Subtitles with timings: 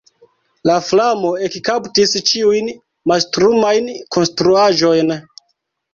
[0.67, 2.73] La flamo ekkaptis ĉiujn
[3.13, 5.15] mastrumajn konstruaĵojn.